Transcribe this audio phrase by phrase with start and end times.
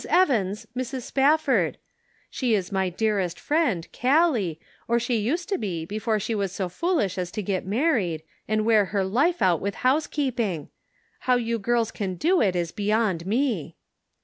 [0.09, 1.03] Evans, Mrs.
[1.03, 1.77] Spafford;
[2.31, 6.69] she is my dearest friend, Callie, or she used to be before she was so
[6.69, 10.69] foolish as to get married, and wear her life out with house keeping!
[11.29, 13.77] How you girls can do it is beyond me